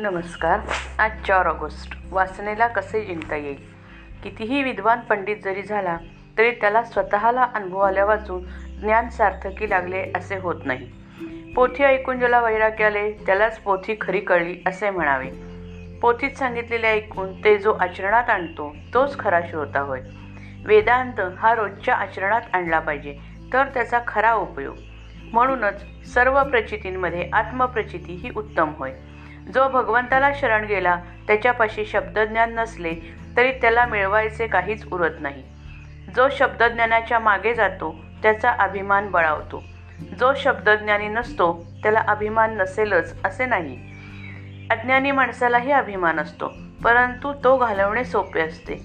नमस्कार. 0.00 0.60
आज 0.98 1.10
चार 1.26 1.46
ऑगस्ट. 1.46 1.94
वासनेला 2.10 2.66
कसे 2.66 3.04
जिंकता 3.04 3.36
येईल? 3.36 3.56
कितीही 4.22 4.62
विद्वान 4.62 5.00
पंडित 5.00 5.36
जरी 5.44 5.62
झाला 5.62 5.96
तरी 6.38 6.50
त्याला 6.50 6.82
स्वतःला 6.82 7.46
अनुभवाला 7.54 8.04
वाचून 8.04 8.42
ज्ञान 8.80 9.08
सार्थकी 9.08 9.70
लागले 9.70 10.12
असे 10.14 10.36
होत 10.36 10.54
नाही. 10.64 10.86
पोथी 11.54 11.84
ऐकून 11.84 12.18
ज्याला 12.18 12.40
वैराग्य 12.40 12.84
आले 12.84 13.12
त्यालाच 13.12 13.58
पोथी 13.58 13.96
खरी 14.00 14.20
कळली 14.20 14.62
असे 14.66 14.90
म्हणावे. 14.90 15.30
पोथीत 16.02 16.30
सांगितलेले 16.30 16.86
ऐकून 16.86 17.44
ते 17.44 17.58
जो 17.58 17.72
आचरणात 17.72 18.30
आणतो 18.30 18.76
तोच 18.94 19.18
खरा 19.18 19.40
श्रोता 19.40 19.80
होय. 19.80 20.00
वेदांत 20.64 21.20
हा 21.38 21.54
रोजच्या 21.54 21.94
आचरणात 21.94 22.42
आणला 22.52 22.78
पाहिजे 22.78 23.18
तर 23.52 23.64
त्याचा 23.64 23.98
खरा 24.06 24.34
उपयोग. 24.34 24.76
म्हणूनच 25.32 26.06
सर्व 26.14 26.44
प्रचितींमध्ये 26.44 27.30
आत्मप्रचिती 27.32 28.14
ही 28.14 28.30
उत्तम 28.36 28.72
होय. 28.78 28.92
जो 29.54 29.68
भगवंताला 29.68 30.30
शरण 30.34 30.64
गेला 30.64 30.96
त्याच्यापाशी 31.26 31.84
शब्दज्ञान 31.86 32.54
नसले 32.54 32.94
तरी 33.36 33.52
त्याला 33.52 33.86
मिळवायचे 33.86 34.46
काहीच 34.46 34.86
उरत 34.92 35.20
नाही. 35.20 35.42
जो 36.16 36.28
शब्दज्ञानाच्या 36.36 37.18
मागे 37.18 37.54
जातो 37.54 37.94
त्याचा 38.22 38.50
अभिमान 38.50 39.10
बळावतो. 39.10 39.64
जो 40.20 40.32
शब्दज्ञानी 40.36 41.08
नसतो 41.08 41.66
त्याला 41.82 42.00
अभिमान 42.08 42.56
नसेलच 42.56 43.24
असे 43.24 43.46
नाही. 43.46 43.76
अज्ञानी 44.70 45.10
माणसालाही 45.10 45.72
अभिमान 45.72 46.20
असतो 46.20 46.52
परंतु 46.84 47.32
तो 47.44 47.56
घालवणे 47.56 48.04
सोपे 48.04 48.40
असते. 48.40 48.76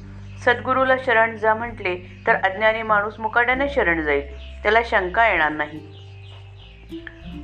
सद्गुरूला 0.46 0.96
शरण 1.06 1.36
जा 1.36 1.54
म्हटले 1.54 1.96
तर 2.28 2.36
अज्ञानी 2.36 2.82
माणूस 2.82 3.20
मुकाट्याने 3.20 3.70
शरण 3.70 4.02
जाईल 4.02 4.38
त्याला 4.64 4.80
शंका 4.86 5.28
येणार 5.28 5.52
नाही. 5.52 5.80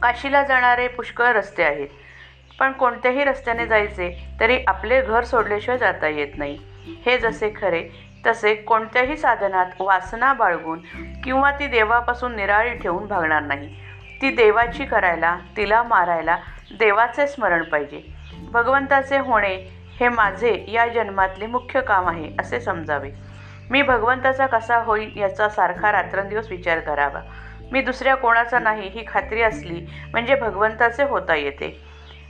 काशीला 0.01 0.43
जाणारे 0.43 0.87
पुष्कळ 0.87 1.25
रस्ते 1.25 1.63
आहेत. 1.63 1.87
पण 2.59 2.71
कोणत्याही 2.71 3.23
रस्त्याने 3.23 3.65
जायचे 3.67 4.27
तरी 4.39 4.59
आपले 4.67 5.01
घर 5.01 5.23
सोडल्याशिवाय 5.23 5.77
जाता 5.77 6.07
येत 6.07 6.37
नाही. 6.37 6.57
हे 7.05 7.17
जसे 7.17 7.53
खरे 7.55 7.89
तसे 8.25 8.55
कोणत्याही 8.55 9.17
साधनात 9.17 9.65
वासना 9.79 10.33
बाळगून 10.33 10.79
किंवा 11.23 11.51
ती 11.51 11.67
देवापासून 11.67 12.35
निराळी 12.35 12.73
ठेवून 12.73 13.07
भागणार 13.07 13.41
नाही. 13.43 13.75
ती 14.21 14.29
देवाची 14.29 14.85
करायला 14.85 15.37
तिला 15.57 15.83
मारायला 15.83 16.37
देवाचे 16.79 17.27
स्मरण 17.27 17.63
पाहिजे. 17.63 18.01
भगवंताचे 18.51 19.17
होणे 19.17 19.55
हे 19.99 20.09
माझे 20.09 20.65
या 20.67 20.87
जन्मातले 20.87 21.47
मुख्य 21.47 21.81
काम 21.81 22.07
आहे 22.07 22.29
असे 22.39 22.59
समजावे. 22.59 23.09
मी 23.69 23.81
भगवंताचा 23.81 24.45
कसा 24.45 24.77
होईल 24.77 25.11
याचा 25.17 25.49
सारखा 25.49 25.91
रात्रंदिवस 25.91 26.49
विचार 26.49 26.79
करावा. 26.79 27.21
मी 27.71 27.81
दुसऱ्या 27.81 28.15
कोणाचा 28.15 28.59
नाही 28.59 28.89
ही 28.89 29.03
खात्री 29.07 29.41
असली 29.41 29.85
म्हणजे 30.11 30.35
भगवंताचे 30.35 31.03
होता 31.03 31.35
येते. 31.35 31.88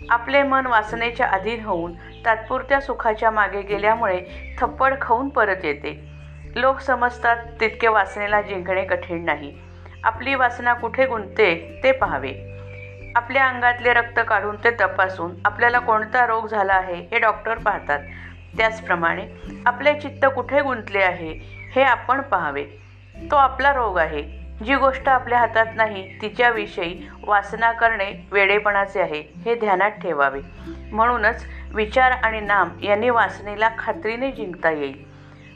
आपले 0.10 0.44
मन 0.44 0.66
वासनेच्या 0.66 1.28
अधीन 1.28 1.66
होऊन 1.66 1.94
तात्पुरत्या 2.26 2.82
सुखाच्या 2.82 3.32
मागे 3.32 3.62
गेल्यामुळे 3.62 4.22
थप्पड 4.60 4.94
खाऊन 5.02 5.30
परत 5.30 5.66
येते. 5.66 6.10
लोक 6.56 6.80
समजतात 6.80 7.38
तितके 7.62 7.88
वासनेला 7.88 8.42
जिंकणे 8.42 8.84
कठीण 8.84 9.26
नाही. 9.26 9.58
आपली 10.04 10.36
वासना 10.36 10.74
कुठे 10.74 11.06
गुंतते 11.06 11.80
ते 11.84 11.92
पाहावे. 11.92 12.34
आपल्या 13.16 13.48
अंगातले 13.48 13.94
रक्त 13.94 14.20
काढून 14.28 14.56
ते 14.56 14.72
तपासून 14.72 15.32
आपल्याला 15.46 15.80
कोणता 15.80 16.28
रोग 16.28 16.48
झाला 16.48 16.74
आहे 16.74 16.96
हे 16.96 17.20
डॉक्टर 17.20 17.58
पाहतात. 17.58 18.00
त्याचप्रमाणे 18.58 19.26
आपले 19.66 20.00
चित्त 20.00 20.26
कुठे 20.26 20.62
गुंतले 20.62 21.00
आहे 21.00 21.32
हे 21.76 21.84
आपण 21.84 22.22
पाहावे. 22.22 22.66
तो 23.32 23.36
आपला 23.36 23.74
रोग 23.74 23.98
आहे. 23.98 24.39
जी 24.66 24.76
गोष्ट 24.76 25.10
आपल्या 25.10 25.40
हातात 25.40 25.66
नाही 25.76 26.22
तिच्याविषयी 26.22 27.10
वासना 27.24 27.72
करणे 27.72 28.28
वेडेपणाचे 28.32 29.02
आहे 29.02 29.24
हे 29.46 29.56
ध्यानात 29.56 29.92
ठेवावे. 29.92 30.40
म्हणूनच 30.92 31.46
विचार 31.74 32.12
आणि 32.12 32.40
नाम 32.40 32.70
यांनी 32.84 33.10
वासनेला 33.10 33.70
खात्रीने 33.78 34.32
जिंकता 34.32 34.72
येईल. 34.72 35.04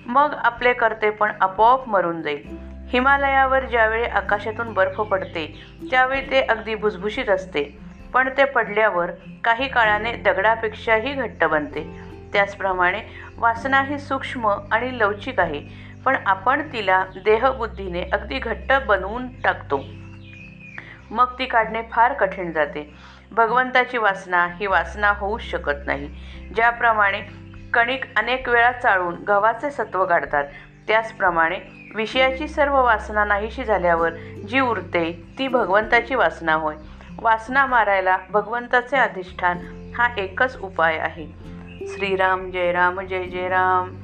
मग 0.05 0.33
आपले 0.33 0.73
कर्तेपण 0.73 1.31
आपोआप 1.41 1.89
मरून 1.89 2.21
जाईल. 2.21 2.57
हिमालयावर 2.89 3.65
ज्यावेळी 3.65 4.03
आकाशातून 4.03 4.73
बर्फ 4.73 5.01
पडते 5.01 5.63
त्यावेळी 5.91 6.31
ते 6.31 6.41
अगदी 6.41 6.75
भुसभुशीत 6.75 7.29
असते. 7.29 7.77
पण 8.13 8.29
ते 8.37 8.45
पडल्यावर 8.45 9.11
काही 9.43 9.67
काळाने 9.67 10.13
दगडापेक्षाही 10.13 11.13
घट्ट 11.13 11.43
बनते. 11.43 11.99
त्याचप्रमाणे 12.33 13.01
वासना 13.37 13.81
ही 13.81 13.99
सूक्ष्म 13.99 14.47
आणि 14.71 14.99
लवचिक 14.99 15.39
आहे. 15.39 15.92
पण 16.05 16.17
आपण 16.25 16.73
तिला 16.73 17.05
देहबुद्धीने 17.25 18.03
अगदी 18.13 18.39
घट्ट 18.39 18.73
बनवून 18.87 19.27
टाकतो. 19.41 19.85
मग 21.11 21.25
ती 21.39 21.45
काढणे 21.45 21.81
फार 21.91 22.13
कठीण 22.13 22.51
जाते. 22.51 22.93
भगवंताची 23.31 23.97
वासना 23.97 24.47
ही 24.55 24.67
वासना 24.67 25.13
होऊच 25.17 25.41
शकत 25.41 25.85
नाही. 25.85 26.09
ज्याप्रमाणे 26.55 27.21
कणिक 27.73 28.05
अनेक 28.15 28.49
वेळा 28.49 28.71
चाळून 28.71 29.15
गव्हाचे 29.27 29.71
सत्व 29.71 30.05
काढतात 30.05 30.43
त्याचप्रमाणे 30.87 31.59
विषयाची 31.95 32.47
सर्व 32.47 32.83
वासना 32.83 33.25
नाहीशी 33.25 33.63
झाल्यावर 33.63 34.09
जी 34.49 34.59
उरते 34.59 35.23
ती 35.39 35.47
भगवंताची 35.47 36.15
वासना 36.15 36.53
होय. 36.53 36.75
वासना 37.21 37.65
मारायला 37.65 38.17
भगवंताचे 38.29 38.97
अधिष्ठान 38.97 39.57
हा 39.97 40.07
एकच 40.17 40.59
उपाय 40.61 40.97
आहे. 40.97 41.27
श्रीराम 41.87 42.51
जय 42.51 42.71
राम 42.71 42.99
जय 42.99 43.23
जय 43.23 43.47
राम. 43.47 44.02